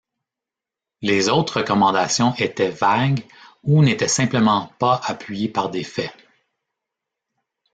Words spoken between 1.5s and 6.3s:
recommandations étaient vagues ou n'étaient simplement pas appuyées par des faits.